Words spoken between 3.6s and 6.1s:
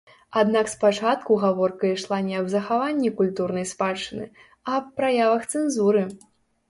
спадчыны, а аб праявах цэнзуры.